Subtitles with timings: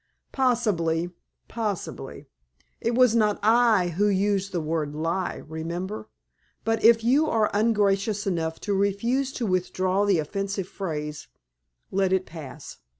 [0.31, 1.11] "Possibly.
[1.47, 2.25] Possibly.
[2.79, 6.09] It was not I who used the word 'lie,' remember.
[6.65, 11.27] But if you are ungracious enough to refuse to withdraw the offensive phrase,
[11.91, 12.77] let it pass.